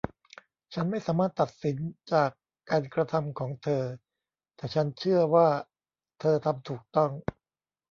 [0.73, 1.77] ฉันไม่สามารถตัดสิน
[2.11, 2.29] จาก
[2.69, 3.83] การกระทำของเธอ
[4.55, 5.47] แต่ฉันเชื่อว่า
[6.19, 7.11] เธอทำถูกต้อง